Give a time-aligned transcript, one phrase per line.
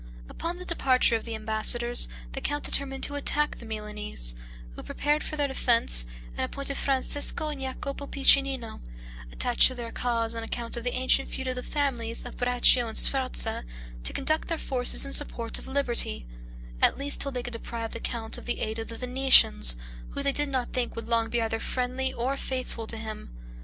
[0.27, 4.33] Upon the departure of the ambassadors, the count determined to attack the Milanese,
[4.71, 8.81] who prepared for their defense, and appointed Francesco and Jacopo Piccinino
[9.31, 12.87] (attached to their cause, on account of the ancient feud of the families of Braccio
[12.87, 13.63] and Sforza)
[14.03, 16.25] to conduct their forces in support of liberty;
[16.81, 19.77] at least till they could deprive the count of the aid of the Venetians,
[20.15, 23.29] who they did not think would long be either friendly or faithful to him.